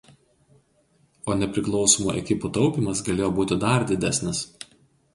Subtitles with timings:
[1.33, 4.47] O nepriklausomų ekipų taupymas galėjo būti dar didesnis.